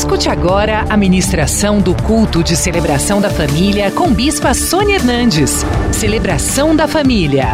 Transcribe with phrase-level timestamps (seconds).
[0.00, 5.56] Escute agora a ministração do culto de celebração da família com Bispa Sônia Hernandes.
[5.92, 7.48] Celebração da família.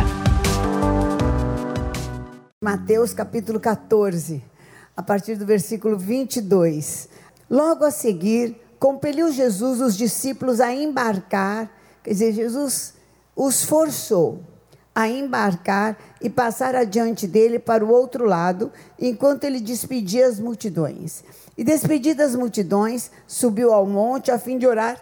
[2.63, 4.45] Mateus capítulo 14,
[4.97, 7.09] a partir do versículo 22.
[7.51, 11.69] Logo a seguir, compeliu Jesus os discípulos a embarcar,
[12.05, 12.95] quer dizer, Jesus
[13.35, 14.41] os forçou
[14.95, 21.25] a embarcar e passar adiante dele para o outro lado, enquanto ele despedia as multidões.
[21.57, 25.01] E despedidas as multidões, subiu ao monte a fim de orar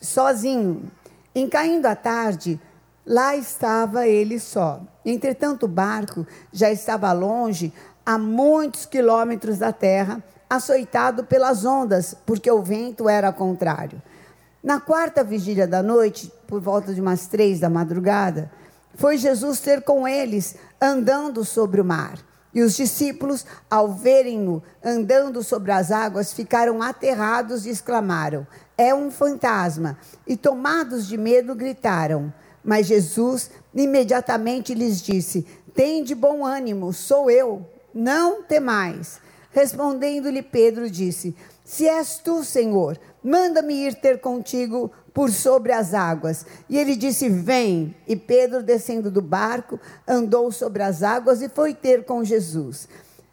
[0.00, 0.90] sozinho.
[1.34, 2.60] Em caindo a tarde,
[3.04, 4.80] lá estava ele só.
[5.04, 7.72] Entretanto, o barco já estava longe,
[8.04, 14.00] a muitos quilômetros da terra, açoitado pelas ondas, porque o vento era contrário.
[14.62, 18.50] Na quarta vigília da noite, por volta de umas três da madrugada,
[18.94, 22.18] foi Jesus ter com eles, andando sobre o mar.
[22.56, 28.46] E os discípulos, ao verem-no andando sobre as águas, ficaram aterrados e exclamaram:
[28.78, 29.98] É um fantasma!
[30.26, 32.32] E tomados de medo, gritaram.
[32.64, 39.20] Mas Jesus imediatamente lhes disse: Tem de bom ânimo, sou eu, não temais.
[39.50, 46.44] Respondendo-lhe Pedro, disse: Se és tu, Senhor, manda-me ir ter contigo por sobre as águas.
[46.68, 47.96] E ele disse: Vem.
[48.06, 52.86] E Pedro, descendo do barco, andou sobre as águas e foi ter com Jesus.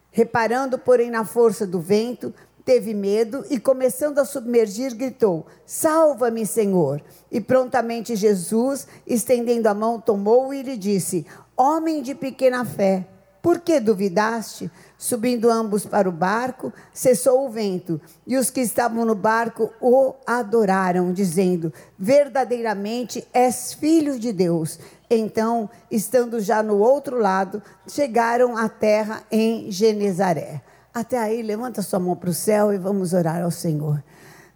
[0.09, 7.01] Reparando, porém, na força do vento, teve medo e, começando a submergir, gritou: Salva-me, Senhor.
[7.29, 11.25] E prontamente Jesus, estendendo a mão, tomou e lhe disse:
[11.57, 13.05] Homem de pequena fé,
[13.41, 14.71] por que duvidaste?
[15.03, 20.13] Subindo ambos para o barco, cessou o vento, e os que estavam no barco o
[20.25, 24.79] adoraram, dizendo: Verdadeiramente és filho de Deus.
[25.09, 30.61] Então, estando já no outro lado, chegaram à terra em Genezaré.
[30.93, 34.01] Até aí, levanta sua mão para o céu e vamos orar ao Senhor.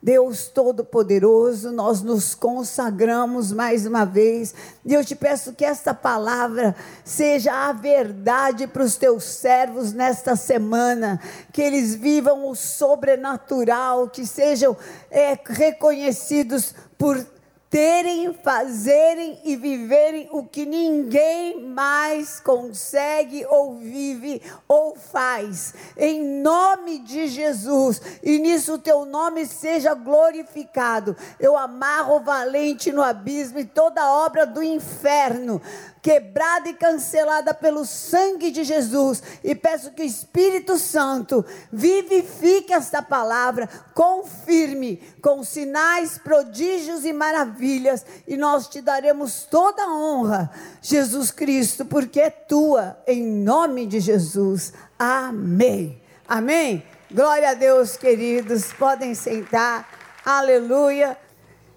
[0.02, 4.54] Deus Todo-Poderoso, nós nos consagramos mais uma vez.
[4.86, 10.36] E eu te peço que esta palavra seja a verdade para os teus servos nesta
[10.36, 11.20] semana,
[11.52, 14.78] que eles vivam o sobrenatural, que sejam
[15.10, 17.26] é, reconhecidos por
[17.70, 25.74] terem, fazerem e viverem o que ninguém mais consegue ou vive ou faz.
[25.98, 28.02] Em nome de Jesus.
[28.24, 31.16] E nisso teu nome seja glorificado.
[31.40, 35.62] Eu amarro o valente no abismo e toda obra do inferno
[36.02, 39.22] quebrada e cancelada pelo sangue de Jesus.
[39.44, 48.06] E peço que o Espírito Santo vivifique esta palavra, confirme com sinais, prodígios e maravilhas,
[48.28, 54.00] e nós te daremos toda a honra, Jesus Cristo, porque é tua, em nome de
[54.00, 54.74] Jesus.
[54.98, 56.02] Amém.
[56.28, 56.84] Amém.
[57.10, 58.74] Glória a Deus, queridos.
[58.74, 59.88] Podem sentar.
[60.26, 61.18] Aleluia.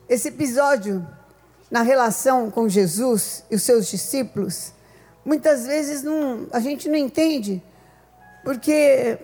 [0.08, 1.06] Esse episódio
[1.70, 4.72] na relação com Jesus e os seus discípulos,
[5.24, 7.62] muitas vezes não, a gente não entende
[8.44, 9.18] porque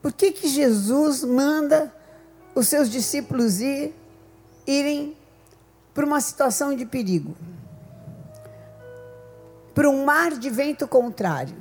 [0.00, 1.92] por que, que Jesus manda
[2.54, 3.94] os seus discípulos ir,
[4.66, 5.16] irem
[5.92, 7.36] para uma situação de perigo,
[9.74, 11.56] para um mar de vento contrário?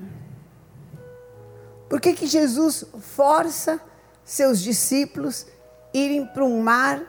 [1.90, 3.80] Por que, que Jesus força
[4.24, 5.46] seus discípulos
[5.94, 7.02] irem para um mar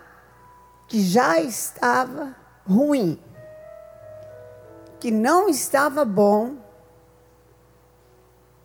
[0.95, 3.21] que já estava ruim,
[5.01, 6.55] que não estava bom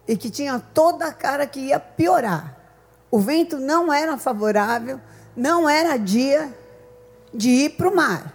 [0.08, 2.56] e que tinha toda a cara que ia piorar.
[3.10, 5.02] O vento não era favorável,
[5.36, 6.56] não era dia
[7.34, 8.32] de ir para o mar.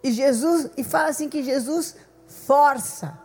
[0.00, 1.96] E Jesus, e fala assim que Jesus
[2.28, 3.18] força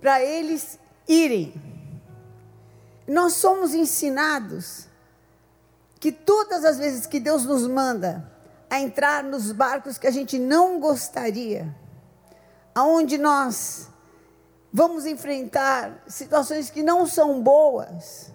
[0.00, 1.52] para eles irem.
[3.06, 4.90] Nós somos ensinados
[6.02, 8.28] que todas as vezes que Deus nos manda
[8.68, 11.72] a entrar nos barcos que a gente não gostaria,
[12.74, 13.88] aonde nós
[14.72, 18.32] vamos enfrentar situações que não são boas,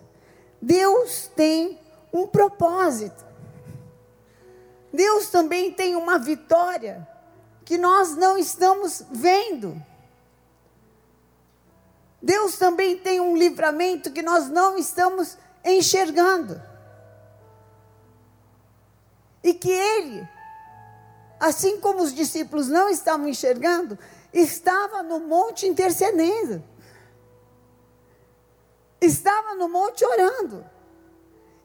[0.61, 1.77] Deus tem
[2.13, 3.25] um propósito.
[4.93, 7.05] Deus também tem uma vitória
[7.65, 9.75] que nós não estamos vendo.
[12.21, 16.61] Deus também tem um livramento que nós não estamos enxergando
[19.47, 20.27] e que ele,
[21.39, 23.97] assim como os discípulos não estavam enxergando,
[24.33, 26.61] estava no monte intercedendo.
[28.99, 30.65] Estava no monte orando.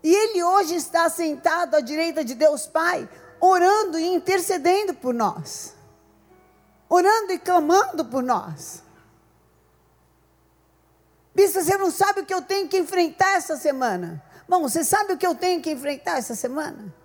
[0.01, 3.09] E ele hoje está sentado à direita de Deus Pai,
[3.41, 5.75] orando e intercedendo por nós.
[6.89, 8.81] Orando e clamando por nós.
[11.35, 14.23] Bispo, você não sabe o que eu tenho que enfrentar essa semana.
[14.49, 17.02] Bom, você sabe o que eu tenho que enfrentar essa semana?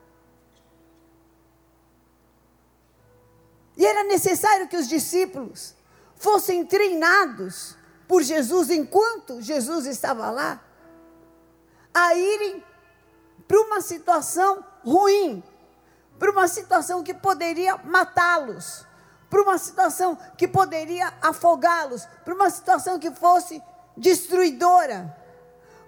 [3.78, 5.76] E era necessário que os discípulos
[6.16, 7.76] fossem treinados
[8.08, 10.62] por Jesus enquanto Jesus estava lá,
[11.94, 12.64] a irem
[13.48, 15.44] para uma situação ruim,
[16.18, 18.86] para uma situação que poderia matá-los,
[19.30, 23.62] para uma situação que poderia afogá-los, para uma situação que fosse
[23.96, 25.16] destruidora,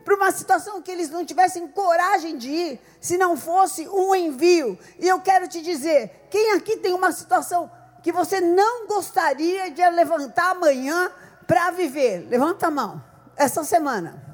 [0.04, 4.78] para uma situação que eles não tivessem coragem de ir, se não fosse um envio.
[4.98, 7.72] E eu quero te dizer: quem aqui tem uma situação
[8.02, 11.12] que você não gostaria de levantar amanhã
[11.48, 12.28] para viver?
[12.30, 13.04] Levanta a mão,
[13.36, 14.30] essa semana.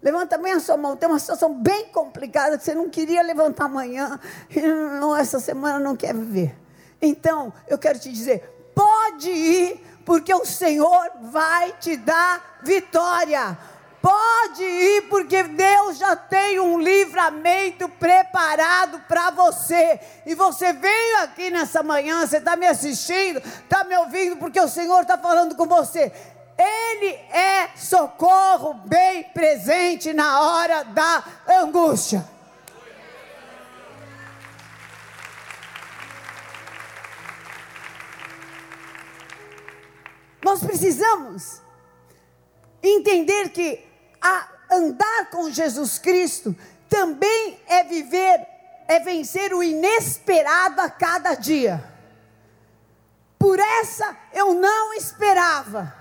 [0.00, 0.96] Levanta bem a sua mão.
[0.96, 4.18] Tem uma situação bem complicada que você não queria levantar amanhã
[4.48, 6.56] e não, essa semana não quer viver.
[7.00, 13.58] Então, eu quero te dizer: pode ir, porque o Senhor vai te dar vitória.
[14.00, 19.98] Pode ir, porque Deus já tem um livramento preparado para você.
[20.24, 24.68] E você veio aqui nessa manhã, você está me assistindo, está me ouvindo, porque o
[24.68, 26.12] Senhor está falando com você.
[26.56, 31.24] Ele é socorro bem presente na hora da
[31.60, 32.24] angústia.
[40.42, 41.60] Nós precisamos
[42.82, 43.87] entender que
[44.20, 46.54] a andar com Jesus Cristo
[46.88, 48.46] também é viver,
[48.86, 51.82] é vencer o inesperado a cada dia.
[53.38, 55.94] Por essa eu não esperava.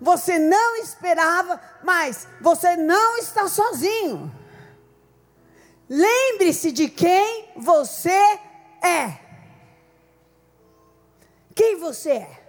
[0.00, 4.32] Você não esperava, mas você não está sozinho.
[5.88, 8.38] Lembre-se de quem você
[8.82, 9.20] é.
[11.54, 12.44] Quem você é?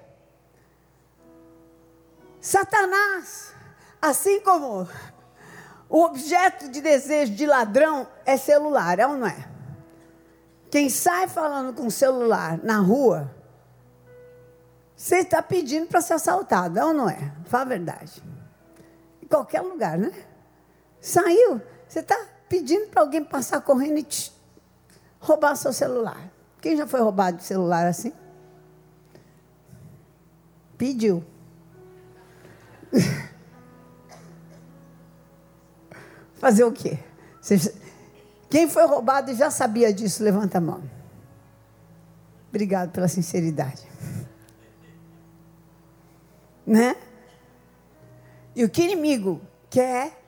[2.41, 3.54] Satanás,
[4.05, 4.87] assim como
[5.89, 9.49] o objeto de desejo de ladrão é celular, é ou não é?
[10.69, 13.31] Quem sai falando com celular na rua,
[14.95, 17.33] você está pedindo para ser assaltado, é ou não é?
[17.45, 18.23] Fala a verdade.
[19.21, 20.11] Em qualquer lugar, né?
[20.99, 22.17] Saiu, você está
[22.47, 24.33] pedindo para alguém passar correndo e te
[25.19, 26.29] roubar seu celular.
[26.61, 28.13] Quem já foi roubado de celular assim?
[30.77, 31.23] Pediu.
[36.45, 36.99] Fazer o quê?
[38.51, 40.83] Quem foi roubado e já sabia disso, levanta a mão.
[42.49, 43.81] Obrigado pela sinceridade.
[46.67, 46.95] Né?
[48.55, 50.19] E o que o inimigo quer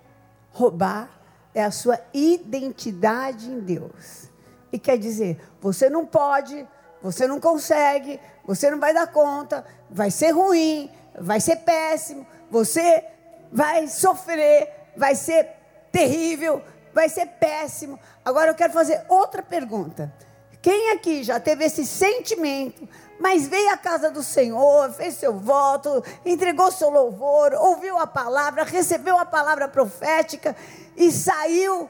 [0.51, 1.09] roubar
[1.53, 4.29] é a sua identidade em Deus.
[4.71, 6.67] E quer dizer, você não pode,
[7.01, 13.03] você não consegue, você não vai dar conta, vai ser ruim, vai ser péssimo, você
[13.51, 15.56] vai sofrer, vai ser
[15.91, 16.61] terrível,
[16.93, 17.99] vai ser péssimo.
[18.23, 20.13] Agora eu quero fazer outra pergunta.
[20.61, 22.87] Quem aqui já teve esse sentimento,
[23.19, 28.63] mas veio à casa do Senhor, fez seu voto, entregou seu louvor, ouviu a palavra,
[28.63, 30.55] recebeu a palavra profética
[30.95, 31.89] e saiu,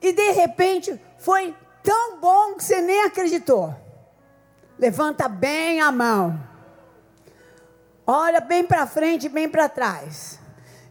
[0.00, 3.74] e de repente foi tão bom que você nem acreditou?
[4.78, 6.40] Levanta bem a mão.
[8.04, 10.40] Olha bem para frente bem para trás.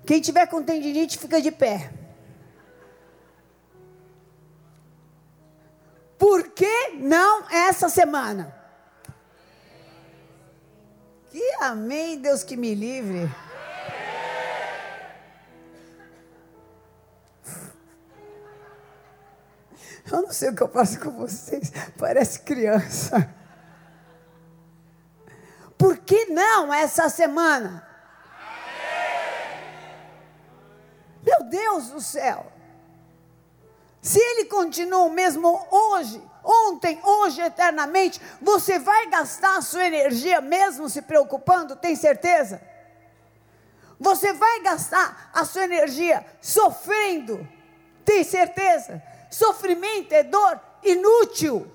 [0.06, 1.92] Quem tiver com tendinite, fica de pé.
[6.22, 8.56] Por que não essa semana?
[11.32, 13.28] Que amém, Deus que me livre.
[20.12, 23.34] Eu não sei o que eu faço com vocês, parece criança.
[25.76, 27.84] Por que não essa semana?
[31.24, 32.61] Meu Deus do céu.
[34.02, 40.42] Se ele continua o mesmo hoje, ontem, hoje, eternamente, você vai gastar a sua energia
[40.42, 42.60] mesmo se preocupando, tem certeza?
[44.00, 47.48] Você vai gastar a sua energia sofrendo,
[48.04, 49.04] tem certeza?
[49.30, 51.72] Sofrimento é dor inútil.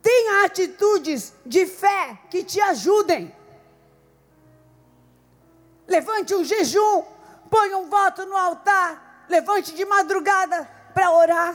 [0.00, 3.34] Tenha atitudes de fé que te ajudem.
[5.88, 7.02] Levante um jejum,
[7.50, 11.54] ponha um voto no altar, levante de madrugada para orar.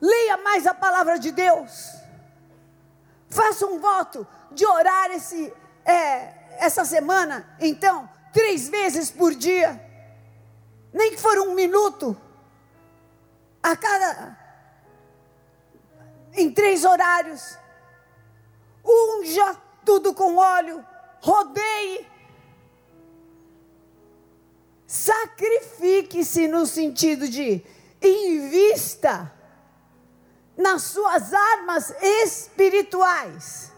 [0.00, 1.96] Leia mais a palavra de Deus.
[3.28, 5.52] Faça um voto de orar esse,
[5.84, 6.32] é,
[6.64, 9.84] essa semana, então, três vezes por dia.
[10.92, 12.16] Nem que for um minuto.
[13.60, 14.38] A cada
[16.34, 17.58] em três horários.
[18.84, 20.86] Unja tudo com óleo,
[21.20, 22.06] rodeie,
[24.94, 27.60] Sacrifique-se no sentido de
[28.00, 29.32] invista
[30.56, 33.72] nas suas armas espirituais,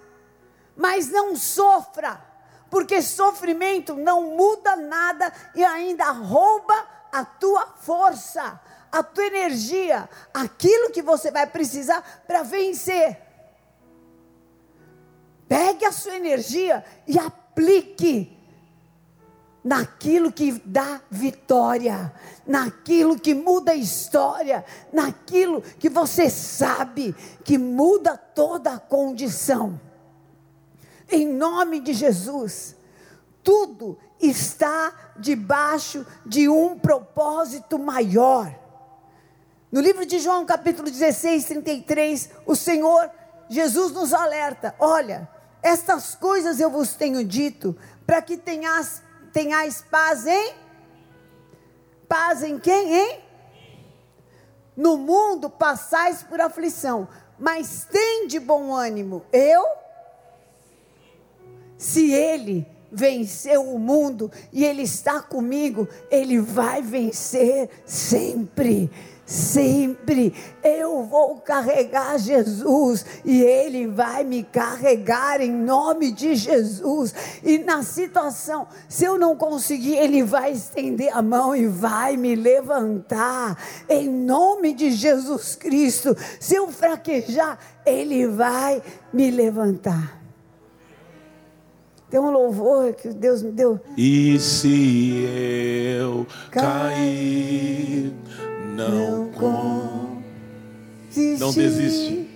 [0.76, 2.23] mas não sofra,
[2.68, 8.61] porque sofrimento não muda nada e ainda rouba a tua força,
[8.92, 13.18] a tua energia, aquilo que você vai precisar para vencer.
[15.49, 18.36] Pegue a sua energia e aplique
[19.66, 22.14] naquilo que dá vitória,
[22.46, 29.80] naquilo que muda a história, naquilo que você sabe que muda toda a condição.
[31.11, 32.76] Em nome de Jesus,
[33.42, 38.56] tudo está debaixo de um propósito maior.
[39.73, 43.11] No livro de João, capítulo 16, 33, o Senhor
[43.49, 45.28] Jesus nos alerta: olha,
[45.61, 49.02] estas coisas eu vos tenho dito, para que tenhas
[49.37, 50.55] tenhais paz em?
[52.09, 53.21] Paz em quem, hein?
[54.75, 57.07] No mundo passais por aflição,
[57.38, 59.26] mas tem de bom ânimo.
[59.31, 59.62] Eu?
[61.76, 68.90] Se ele venceu o mundo e ele está comigo, ele vai vencer sempre
[69.26, 77.12] sempre eu vou carregar Jesus e Ele vai me carregar em nome de Jesus.
[77.42, 82.37] E na situação, se eu não conseguir, Ele vai estender a mão e vai me
[82.37, 86.16] levantar em nome de Jesus Cristo.
[86.38, 88.80] Se eu fraquejar, Ele vai
[89.12, 90.23] me levantar.
[92.09, 93.80] Tem um louvor que Deus me deu.
[93.97, 95.25] E se
[95.99, 98.14] eu cair
[98.76, 100.23] não com,
[101.38, 102.28] não desiste.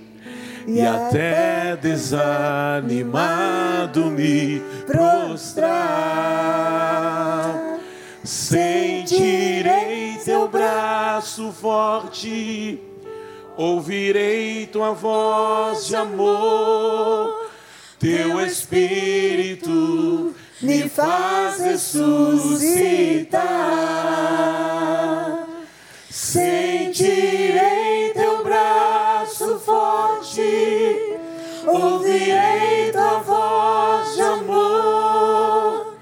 [0.67, 2.91] E até desanimado
[4.07, 6.31] me prostrar,
[8.23, 12.81] sentirei teu braço forte,
[13.57, 17.51] ouvirei tua voz de amor,
[17.99, 23.41] teu espírito me faz ressuscitar.
[26.31, 31.19] Sentirei teu braço forte,
[31.67, 35.95] ouvirei tua voz de amor.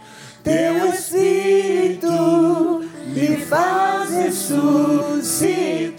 [0.45, 5.98] Teu Espírito me faz ressuscitar.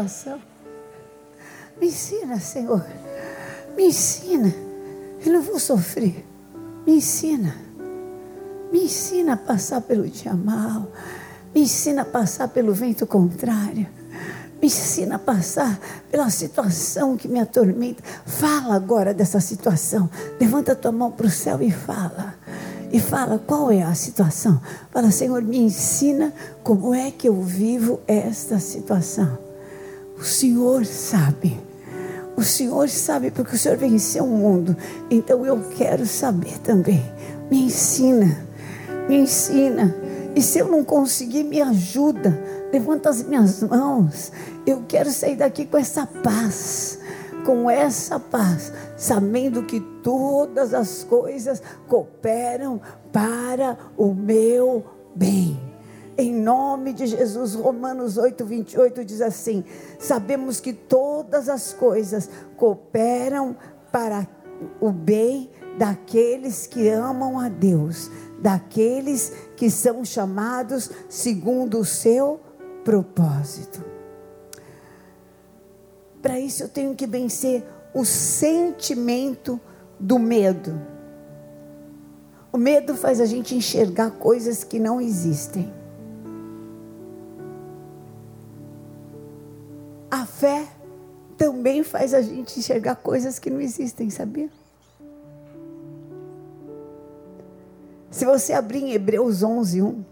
[0.00, 0.40] Situação.
[1.80, 2.84] Me ensina, Senhor.
[3.76, 4.54] Me ensina.
[5.24, 6.24] Eu não vou sofrer.
[6.86, 7.54] Me ensina.
[8.72, 10.90] Me ensina a passar pelo dia mal.
[11.54, 13.86] Me ensina a passar pelo vento contrário.
[14.60, 15.78] Me ensina a passar
[16.10, 18.02] pela situação que me atormenta.
[18.26, 20.08] Fala agora dessa situação.
[20.38, 22.34] Levanta tua mão para o céu e fala.
[22.92, 24.60] E fala qual é a situação.
[24.90, 29.49] Fala, Senhor, me ensina como é que eu vivo esta situação.
[30.20, 31.58] O Senhor sabe.
[32.36, 34.76] O Senhor sabe porque o Senhor venceu o mundo.
[35.10, 37.02] Então eu quero saber também.
[37.50, 38.44] Me ensina.
[39.08, 39.96] Me ensina.
[40.36, 42.38] E se eu não conseguir, me ajuda.
[42.70, 44.30] Levanta as minhas mãos.
[44.66, 46.98] Eu quero sair daqui com essa paz.
[47.46, 52.78] Com essa paz, sabendo que todas as coisas cooperam
[53.10, 54.84] para o meu
[55.16, 55.69] bem.
[56.20, 59.64] Em nome de Jesus, Romanos 8, 28 diz assim:
[59.98, 63.56] Sabemos que todas as coisas cooperam
[63.90, 64.28] para
[64.78, 65.48] o bem
[65.78, 72.38] daqueles que amam a Deus, daqueles que são chamados segundo o seu
[72.84, 73.82] propósito.
[76.20, 79.58] Para isso eu tenho que vencer o sentimento
[79.98, 80.78] do medo.
[82.52, 85.79] O medo faz a gente enxergar coisas que não existem.
[90.20, 90.66] A fé
[91.38, 94.50] também faz a gente enxergar coisas que não existem, sabia?
[98.10, 100.04] Se você abrir em Hebreus 11, 1.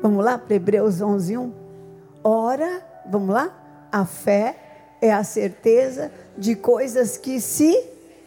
[0.00, 1.52] Vamos lá para Hebreus 11, 1.
[2.24, 3.54] Ora, vamos lá?
[3.92, 4.56] A fé
[5.02, 7.78] é a certeza de coisas que se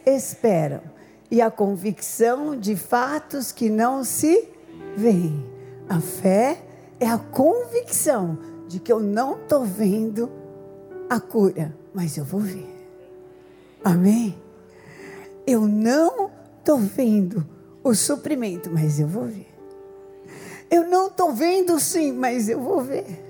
[0.06, 0.82] esperam
[1.28, 4.48] e a convicção de fatos que não se
[4.96, 5.44] veem.
[5.88, 6.58] A fé
[7.00, 10.38] é a convicção de que eu não estou vendo
[11.10, 12.68] a cura, mas eu vou ver.
[13.82, 14.40] Amém?
[15.44, 17.44] Eu não estou vendo
[17.82, 19.52] o suprimento, mas eu vou ver.
[20.70, 23.26] Eu não estou vendo sim, mas eu vou ver.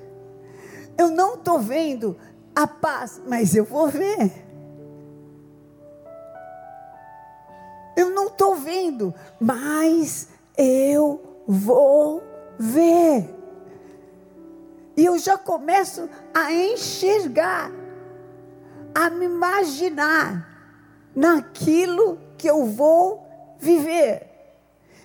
[0.99, 2.19] Eu não estou vendo
[2.55, 4.31] a paz, mas eu vou ver.
[7.97, 12.23] Eu não estou vendo, mas eu vou
[12.59, 13.40] ver.
[15.01, 17.71] E eu já começo a enxergar,
[18.95, 20.47] a me imaginar
[21.17, 23.27] naquilo que eu vou
[23.59, 24.29] viver.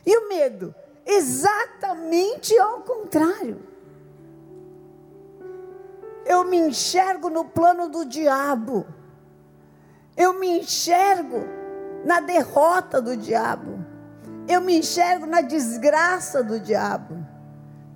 [0.06, 0.76] E o medo?
[1.06, 3.66] Exatamente ao contrário.
[6.26, 8.86] Eu me enxergo no plano do diabo.
[10.18, 11.40] Eu me enxergo
[12.04, 13.80] na derrota do diabo.
[14.46, 17.25] Eu me enxergo na desgraça do diabo.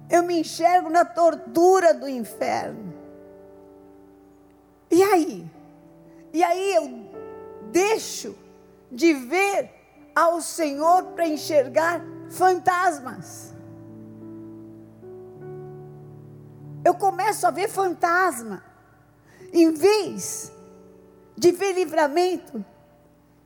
[0.10, 2.94] Eu me enxergo na tortura do inferno.
[4.90, 5.46] E aí?
[6.34, 7.10] E aí eu
[7.72, 8.36] deixo
[8.92, 9.72] de ver
[10.16, 13.54] ao Senhor para enxergar fantasmas.
[16.84, 18.64] Eu começo a ver fantasma.
[19.54, 20.52] Em vez
[21.36, 22.64] de ver livramento,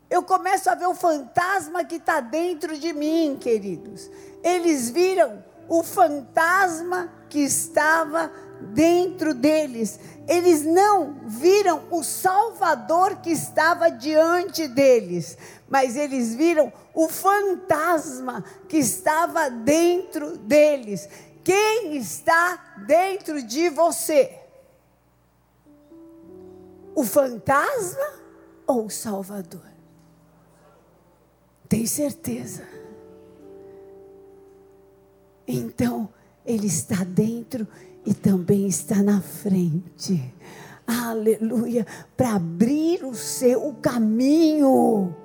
[0.09, 4.09] eu começo a ver o fantasma que está dentro de mim, queridos.
[4.43, 8.31] Eles viram o fantasma que estava
[8.73, 9.99] dentro deles.
[10.27, 18.77] Eles não viram o Salvador que estava diante deles, mas eles viram o fantasma que
[18.77, 21.09] estava dentro deles.
[21.43, 24.39] Quem está dentro de você?
[26.95, 28.21] O fantasma
[28.65, 29.73] ou o Salvador?
[31.67, 32.82] Tem certeza?
[35.47, 36.09] Então,
[36.45, 37.67] Ele está dentro
[38.05, 40.33] e também está na frente.
[40.85, 45.15] Aleluia, para abrir o seu caminho.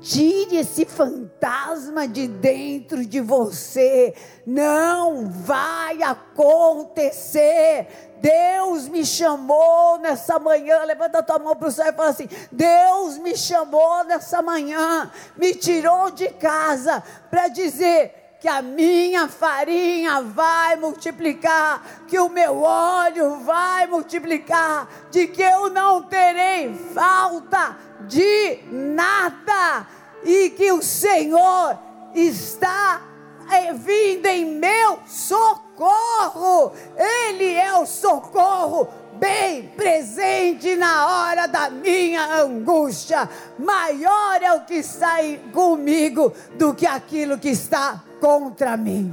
[0.00, 4.14] Tire esse fantasma de dentro de você.
[4.44, 7.86] Não vai acontecer.
[8.20, 10.82] Deus me chamou nessa manhã.
[10.84, 15.10] Levanta a tua mão para o céu e fala assim: Deus me chamou nessa manhã,
[15.36, 22.60] me tirou de casa para dizer que a minha farinha vai multiplicar, que o meu
[22.60, 29.86] óleo vai multiplicar, de que eu não terei falta de nada,
[30.24, 31.78] e que o Senhor
[32.16, 33.00] está
[33.48, 38.88] eh, vindo em meu socorro, Ele é o socorro
[39.20, 43.30] bem presente na hora da minha angústia.
[43.56, 45.18] Maior é o que está
[45.52, 49.12] comigo do que aquilo que está contra mim.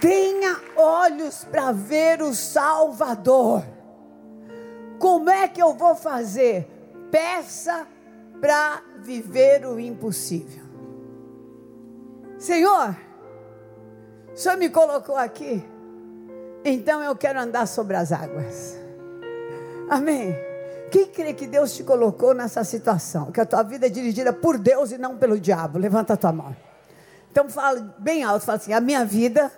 [0.00, 3.64] Tenha olhos para ver o Salvador.
[5.00, 6.68] Como é que eu vou fazer?
[7.10, 7.88] Peça
[8.40, 10.62] para viver o impossível.
[12.38, 12.96] Senhor,
[14.32, 15.64] o Senhor me colocou aqui,
[16.64, 18.76] então eu quero andar sobre as águas.
[19.90, 20.51] Amém.
[20.92, 23.32] Quem crê que Deus te colocou nessa situação?
[23.32, 25.78] Que a tua vida é dirigida por Deus e não pelo diabo?
[25.78, 26.54] Levanta a tua mão.
[27.30, 29.50] Então fala bem alto, fala assim: a minha vida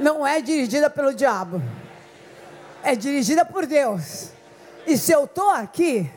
[0.00, 1.62] não é dirigida pelo diabo,
[2.82, 4.30] é dirigida por Deus.
[4.84, 6.10] E se eu estou aqui,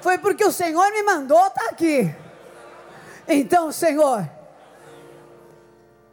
[0.00, 2.12] foi porque o Senhor me mandou estar tá aqui.
[3.28, 4.28] Então, Senhor,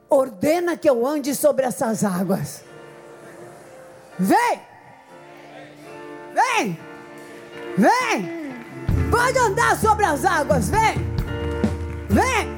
[0.08, 2.64] ordena que eu ande sobre essas águas.
[4.20, 4.62] Vem!
[6.36, 6.91] Vem!
[7.78, 8.42] Vem!
[9.10, 10.96] Pode andar sobre as águas, vem!
[12.10, 12.54] Vem!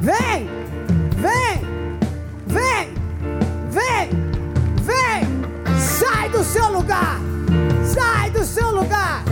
[0.00, 0.48] Vem!
[1.16, 1.64] Vem!
[2.46, 2.94] Vem!
[3.70, 4.10] Vem!
[4.82, 5.26] Vem!
[5.78, 7.18] Sai do seu lugar!
[7.84, 9.24] Sai do seu lugar!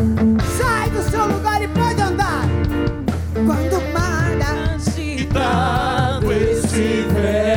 [0.57, 2.45] Sai do seu lugar e pode andar!
[3.35, 4.33] Quando o mar
[4.75, 7.53] agitado estiver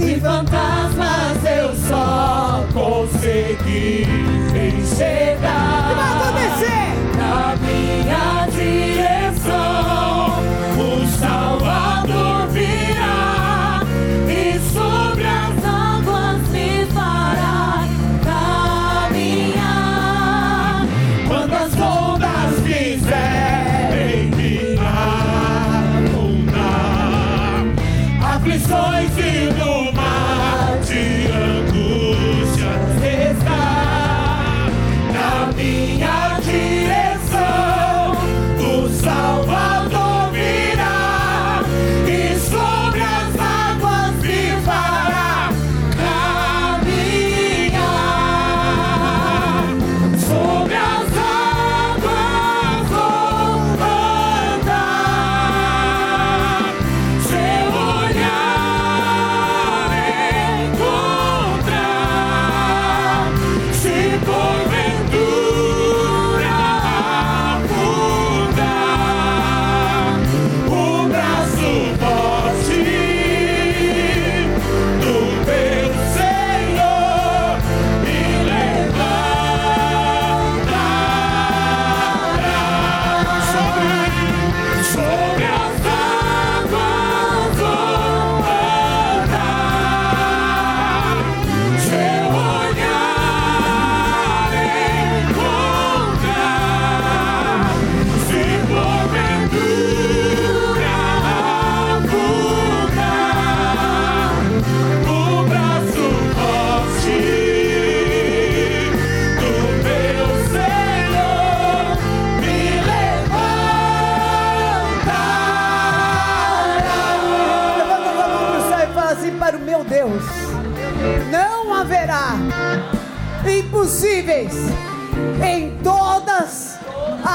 [0.00, 4.19] e fantasmas eu só consegui
[5.00, 5.56] enxergar.
[5.56, 5.59] O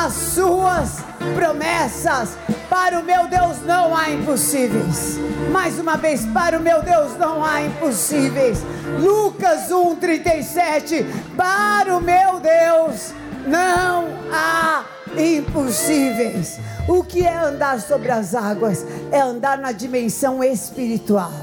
[0.06, 1.00] as suas
[1.34, 2.38] promessas.
[2.70, 5.18] Para o meu Deus não há impossíveis.
[5.52, 8.60] Mais uma vez, para o meu Deus não há impossíveis.
[9.02, 11.06] Lucas 1:37.
[11.36, 13.14] Para o meu Deus
[13.48, 14.86] não há
[15.18, 16.60] impossíveis.
[16.88, 18.86] O que é andar sobre as águas?
[19.12, 21.34] É andar na dimensão espiritual.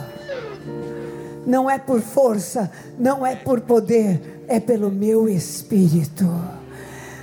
[1.44, 6.61] Não é por força, não é por poder, é pelo meu espírito.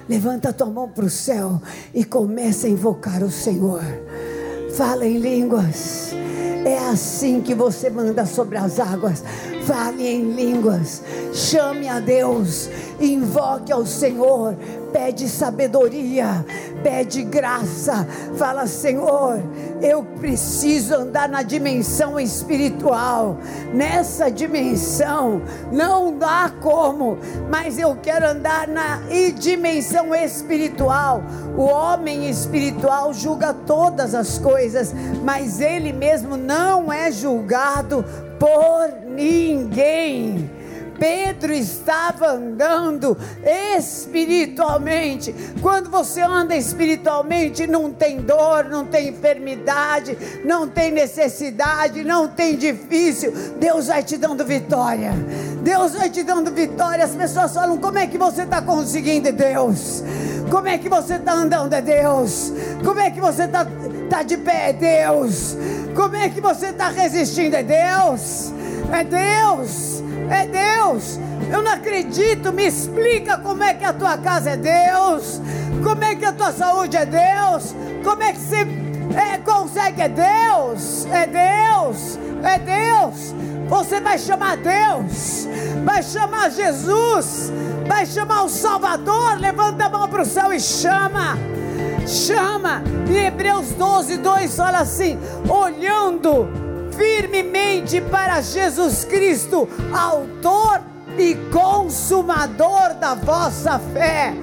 [0.10, 1.62] Levanta tua mão para o céu
[1.94, 3.84] e começa a invocar o Senhor.
[4.76, 6.10] Fala em línguas.
[6.66, 9.24] É assim que você manda sobre as águas.
[9.70, 11.04] Fale em línguas.
[11.32, 12.68] Chame a Deus.
[13.00, 14.56] Invoque ao Senhor
[14.92, 16.46] pede sabedoria,
[16.84, 18.08] pede graça.
[18.36, 19.42] Fala, Senhor,
[19.82, 23.38] eu preciso andar na dimensão espiritual.
[23.74, 27.18] Nessa dimensão não dá como,
[27.50, 29.00] mas eu quero andar na
[29.38, 31.24] dimensão espiritual.
[31.58, 38.04] O homem espiritual julga todas as coisas, mas ele mesmo não é julgado
[38.40, 40.50] por ninguém.
[41.00, 43.18] Pedro estava andando
[43.78, 45.34] espiritualmente.
[45.62, 52.58] Quando você anda espiritualmente, não tem dor, não tem enfermidade, não tem necessidade, não tem
[52.58, 53.32] difícil.
[53.58, 55.14] Deus vai te dando vitória.
[55.64, 57.06] Deus vai te dando vitória.
[57.06, 60.04] As pessoas falam: como é que você está conseguindo, Deus?
[60.52, 62.52] Como é que você está andando, é Deus?
[62.84, 63.66] Como é que você está
[64.10, 65.56] tá de pé, é Deus?
[65.96, 68.52] Como é que você está resistindo, é Deus?
[68.92, 70.00] É Deus
[70.30, 71.20] é Deus.
[71.52, 75.42] Eu não acredito, me explica como é que a tua casa é Deus,
[75.84, 78.68] como é que a tua saúde é Deus, como é que você
[79.16, 83.36] é, consegue, é Deus, é Deus, é Deus.
[83.68, 85.48] Você vai chamar Deus,
[85.84, 87.52] vai chamar Jesus,
[87.88, 89.40] vai chamar o Salvador.
[89.40, 91.38] Levanta a mão para o céu e chama
[92.08, 92.82] chama.
[93.08, 96.69] Em Hebreus 12, 2 fala assim: olhando
[97.00, 100.82] firmemente para Jesus Cristo, Autor
[101.18, 104.34] e Consumador da vossa fé.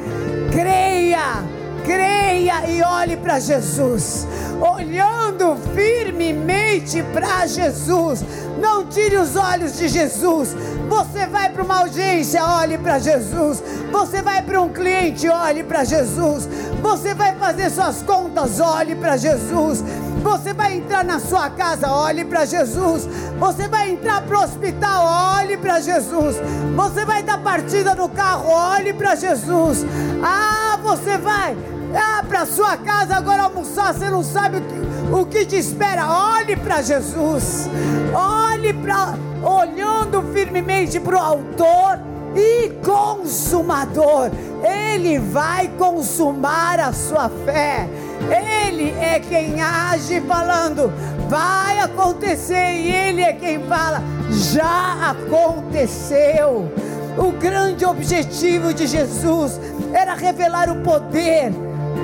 [0.50, 1.44] Creia,
[1.84, 4.26] creia e olhe para Jesus,
[4.58, 8.24] olhando firmemente para Jesus.
[8.58, 10.56] Não tire os olhos de Jesus.
[10.88, 13.62] Você vai para uma audiência, olhe para Jesus.
[13.92, 16.48] Você vai para um cliente, olhe para Jesus.
[16.80, 19.84] Você vai fazer suas contas, olhe para Jesus.
[20.26, 23.08] Você vai entrar na sua casa, olhe para Jesus.
[23.38, 26.36] Você vai entrar para o hospital, olhe para Jesus.
[26.74, 29.86] Você vai dar partida no carro, olhe para Jesus.
[30.20, 31.56] Ah, você vai
[31.94, 36.10] ah, para sua casa agora almoçar, você não sabe o que, o que te espera.
[36.10, 37.70] Olhe para Jesus.
[38.12, 42.00] Olhe para olhando firmemente para o autor
[42.34, 44.32] e consumador.
[44.64, 47.88] Ele vai consumar a sua fé.
[48.30, 50.92] Ele é quem age falando,
[51.28, 56.70] vai acontecer, e Ele é quem fala, já aconteceu.
[57.16, 59.58] O grande objetivo de Jesus
[59.92, 61.50] era revelar o poder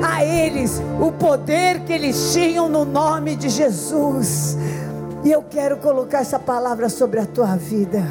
[0.03, 4.57] a eles, o poder que eles tinham no nome de Jesus.
[5.25, 8.03] E eu quero colocar essa palavra sobre a tua vida.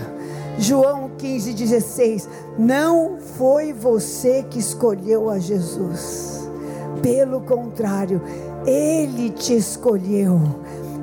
[0.58, 2.28] João 15,16.
[2.58, 6.41] Não foi você que escolheu a Jesus.
[7.02, 8.22] Pelo contrário,
[8.66, 10.40] Ele te escolheu.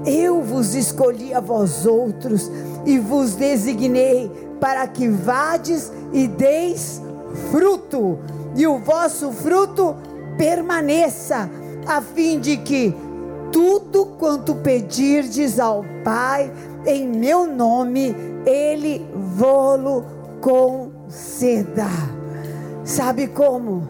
[0.07, 2.51] Eu vos escolhi a vós outros
[2.87, 7.03] e vos designei para que vades e deis
[7.51, 8.19] fruto,
[8.57, 9.95] e o vosso fruto
[10.37, 11.51] permaneça,
[11.87, 12.95] a fim de que
[13.53, 16.53] tudo quanto pedirdes ao Pai
[16.87, 18.15] em meu nome,
[18.47, 20.05] Ele vô-lo
[20.41, 21.89] conceda.
[22.85, 23.89] Sabe como?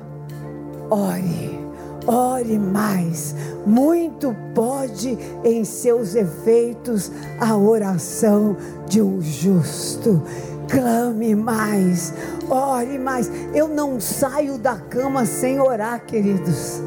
[0.90, 1.67] Ore,
[2.08, 3.34] ore mais.
[3.66, 8.56] Muito pode em seus efeitos a oração
[8.88, 10.22] de um justo.
[10.68, 12.12] Clame mais,
[12.48, 13.30] ore mais.
[13.54, 16.80] Eu não saio da cama sem orar, queridos.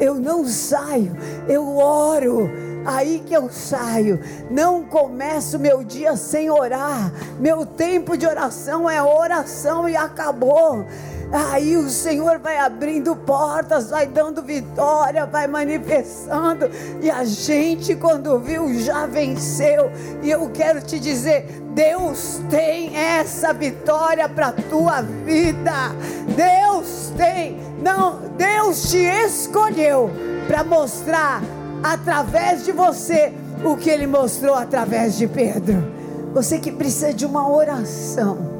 [0.00, 1.16] Eu não saio,
[1.48, 2.50] eu oro
[2.84, 4.20] aí que eu saio.
[4.50, 7.12] Não começo meu dia sem orar.
[7.38, 10.84] Meu tempo de oração é oração e acabou.
[11.32, 16.70] Aí o Senhor vai abrindo portas, vai dando vitória, vai manifestando.
[17.00, 19.90] E a gente, quando viu, já venceu.
[20.22, 25.90] E eu quero te dizer: Deus tem essa vitória para a tua vida.
[26.36, 27.58] Deus tem.
[27.82, 30.10] Não, Deus te escolheu
[30.46, 31.42] para mostrar
[31.84, 33.30] através de você
[33.62, 35.84] o que ele mostrou através de Pedro.
[36.32, 38.54] Você que precisa de uma oração,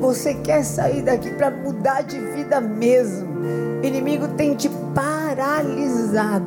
[0.00, 3.28] Você quer sair daqui para mudar de vida mesmo.
[3.80, 6.44] O inimigo tem te paralisado.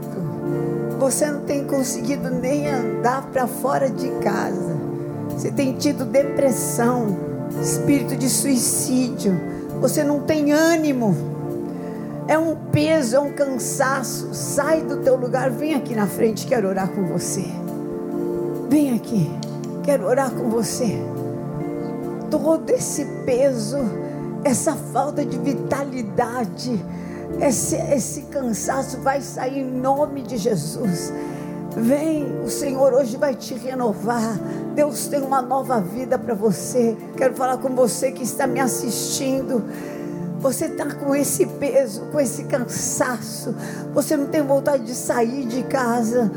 [0.99, 4.75] Você não tem conseguido nem andar para fora de casa.
[5.29, 7.17] Você tem tido depressão,
[7.61, 9.39] espírito de suicídio.
[9.79, 11.34] Você não tem ânimo.
[12.27, 14.33] É um peso, é um cansaço.
[14.33, 17.45] Sai do teu lugar, vem aqui na frente, quero orar com você.
[18.69, 19.29] Vem aqui,
[19.83, 20.97] quero orar com você.
[22.31, 23.77] Todo esse peso,
[24.43, 26.83] essa falta de vitalidade,
[27.39, 31.13] esse, esse cansaço vai sair em nome de Jesus.
[31.77, 34.39] Vem, o Senhor hoje vai te renovar.
[34.73, 36.95] Deus tem uma nova vida para você.
[37.17, 39.63] Quero falar com você que está me assistindo.
[40.45, 43.55] Você está com esse peso, com esse cansaço.
[43.95, 46.31] Você não tem vontade de sair de casa.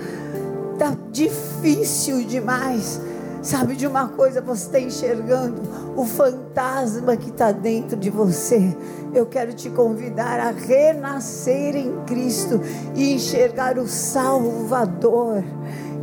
[0.72, 2.98] Está difícil demais.
[3.42, 5.60] Sabe de uma coisa, você está enxergando
[5.94, 8.74] o fantasma que está dentro de você.
[9.12, 12.62] Eu quero te convidar a renascer em Cristo
[12.94, 15.44] e enxergar o Salvador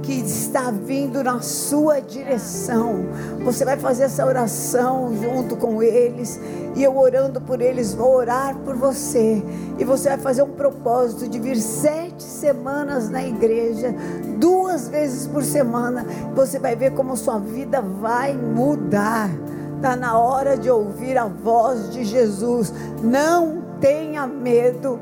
[0.05, 3.05] que está vindo na sua direção.
[3.43, 6.39] Você vai fazer essa oração junto com eles.
[6.75, 9.43] E eu orando por eles, vou orar por você.
[9.79, 13.95] E você vai fazer um propósito de vir sete semanas na igreja,
[14.37, 16.05] duas vezes por semana.
[16.35, 19.29] Você vai ver como sua vida vai mudar.
[19.75, 22.71] Está na hora de ouvir a voz de Jesus.
[23.01, 24.99] Não tenha medo,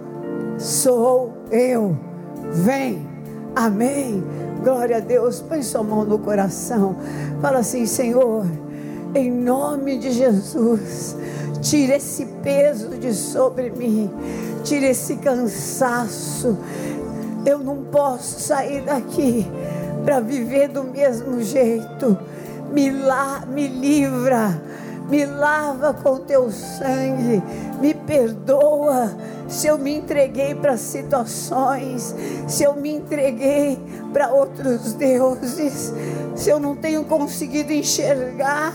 [0.58, 1.98] sou eu.
[2.52, 3.12] Vem.
[3.56, 4.24] Amém.
[4.63, 5.41] Glória a Deus.
[5.41, 6.95] Põe sua mão no coração.
[7.41, 8.45] Fala assim, Senhor,
[9.13, 11.17] em nome de Jesus,
[11.62, 14.10] tira esse peso de sobre mim,
[14.63, 16.58] tira esse cansaço.
[17.45, 19.45] Eu não posso sair daqui
[20.06, 22.17] para viver do mesmo jeito.
[22.71, 24.62] Me, la, me livra,
[25.13, 27.43] me lava com teu sangue,
[27.80, 29.15] me perdoa
[29.47, 32.15] se eu me entreguei para situações,
[32.47, 33.78] se eu me entreguei
[34.12, 35.93] para outros deuses,
[36.36, 38.73] se eu não tenho conseguido enxergar,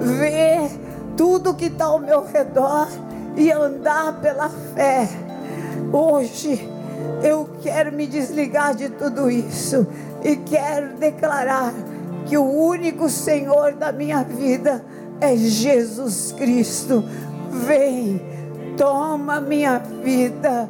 [0.00, 0.68] ver
[1.16, 2.88] tudo que está ao meu redor
[3.36, 5.08] e andar pela fé.
[5.92, 6.68] Hoje
[7.22, 9.86] eu quero me desligar de tudo isso
[10.24, 11.72] e quero declarar
[12.26, 14.84] que o único Senhor da minha vida
[15.20, 17.04] é Jesus Cristo.
[17.50, 18.20] Vem
[18.76, 20.68] toma minha vida,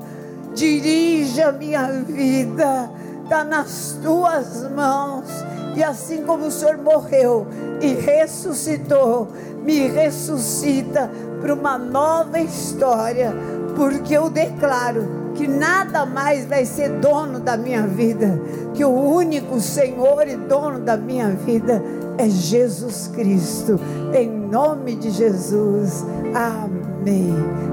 [0.54, 2.90] dirija minha vida,
[3.24, 5.26] está nas tuas mãos.
[5.74, 7.46] E assim como o Senhor morreu
[7.80, 9.28] e ressuscitou,
[9.62, 13.34] me ressuscita para uma nova história,
[13.74, 18.40] porque eu declaro que nada mais vai ser dono da minha vida,
[18.72, 21.82] que o único Senhor e dono da minha vida
[22.18, 23.78] é Jesus Cristo.
[24.14, 26.04] Em nome de Jesus.
[26.34, 27.32] Amém.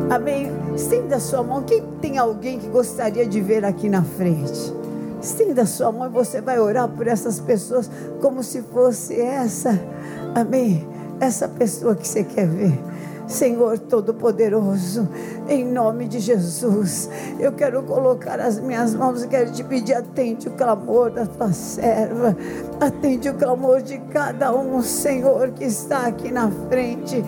[0.10, 0.52] Amém.
[0.76, 1.64] Estenda a sua mão.
[1.64, 4.74] Quem tem alguém que gostaria de ver aqui na frente?
[5.22, 7.90] Estenda a sua mão e você vai orar por essas pessoas
[8.22, 9.80] como se fosse essa.
[10.36, 10.88] Amém.
[11.20, 12.93] Essa pessoa que você quer ver.
[13.34, 15.10] Senhor Todo-Poderoso,
[15.50, 20.48] em nome de Jesus, eu quero colocar as minhas mãos e quero te pedir: atende
[20.48, 22.38] o clamor da tua serva,
[22.80, 27.24] atende o clamor de cada um, Senhor, que está aqui na frente.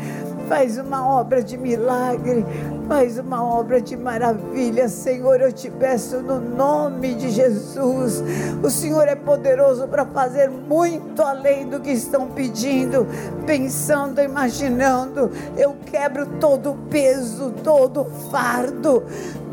[0.47, 2.45] Faz uma obra de milagre,
[2.87, 5.41] faz uma obra de maravilha, Senhor.
[5.41, 8.23] Eu te peço no nome de Jesus.
[8.63, 13.07] O Senhor é poderoso para fazer muito além do que estão pedindo,
[13.45, 15.31] pensando, imaginando.
[15.57, 19.03] Eu quebro todo o peso, todo o fardo,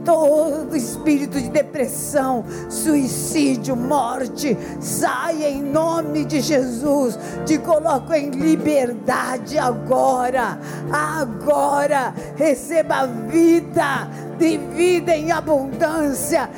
[0.05, 7.19] todo espírito de depressão, suicídio, morte, saia em nome de Jesus.
[7.47, 10.59] Te coloco em liberdade agora.
[10.91, 14.09] Agora receba vida
[14.42, 16.50] de vida em abundância.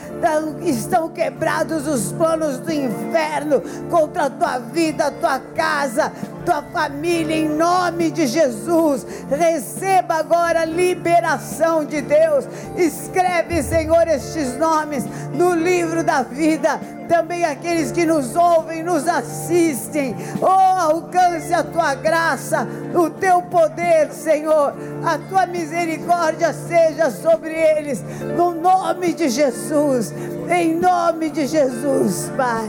[0.62, 6.10] Estão quebrados os planos do inferno contra a tua vida, a tua casa,
[6.46, 9.06] tua família, em nome de Jesus.
[9.28, 12.46] Receba agora liberação de Deus.
[12.74, 20.14] Escreve, Senhor, estes nomes no livro da vida também aqueles que nos ouvem, nos assistem.
[20.40, 24.74] Oh, alcance a tua graça, o teu poder, Senhor.
[25.04, 28.02] A tua misericórdia seja sobre eles,
[28.36, 30.12] no nome de Jesus.
[30.50, 32.68] Em nome de Jesus, Pai.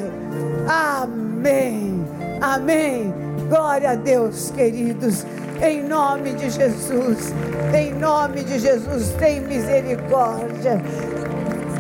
[0.68, 2.06] Amém.
[2.42, 3.14] Amém.
[3.50, 5.26] Glória a Deus, queridos.
[5.62, 7.34] Em nome de Jesus.
[7.74, 10.82] Em nome de Jesus, tem misericórdia.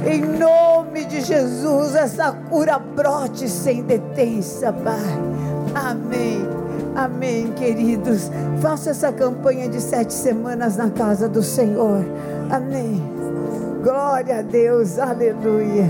[0.05, 4.99] Em nome de Jesus, essa cura brote sem detença, Pai.
[5.73, 6.47] Amém.
[6.95, 8.29] Amém, queridos.
[8.61, 12.05] Faça essa campanha de sete semanas na casa do Senhor.
[12.51, 13.01] Amém.
[13.83, 15.89] Glória a Deus, aleluia.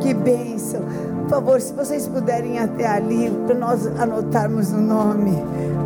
[0.00, 0.82] Que bênção.
[1.22, 5.36] Por favor, se vocês puderem até ali, para nós anotarmos o nome.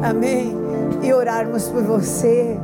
[0.03, 0.55] Amém.
[1.03, 2.59] E orarmos por você.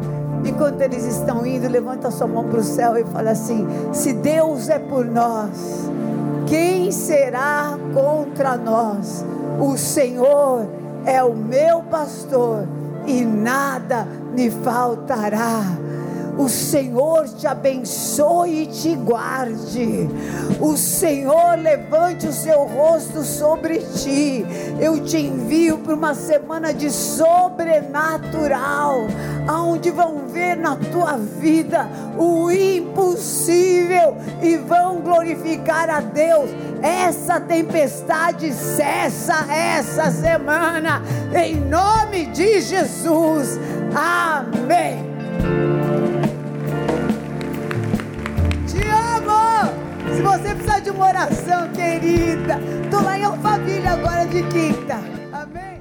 [0.45, 4.69] Enquanto eles estão indo, levanta sua mão para o céu e fala assim: Se Deus
[4.69, 5.91] é por nós,
[6.47, 9.25] quem será contra nós?
[9.61, 10.67] O Senhor
[11.05, 12.67] é o meu pastor
[13.07, 15.63] e nada me faltará.
[16.41, 20.09] O Senhor te abençoe e te guarde.
[20.59, 24.47] O Senhor levante o seu rosto sobre ti.
[24.81, 29.07] Eu te envio para uma semana de sobrenatural,
[29.47, 36.49] aonde vão ver na tua vida o impossível e vão glorificar a Deus.
[36.81, 41.03] Essa tempestade cessa essa semana,
[41.35, 43.61] em nome de Jesus.
[43.95, 45.11] Amém.
[50.15, 55.01] Se você precisar de uma oração, querida, tô lá em Alphaville agora de quinta.
[55.33, 55.81] Amém?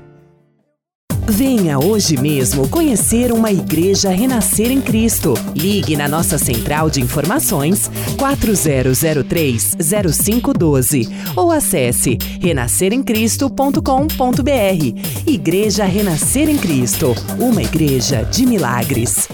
[1.27, 5.35] Venha hoje mesmo conhecer uma igreja renascer em Cristo.
[5.55, 15.27] Ligue na nossa central de informações 4003-0512 ou acesse renasceremcristo.com.br.
[15.27, 19.29] Igreja Renascer em Cristo, uma igreja de milagres.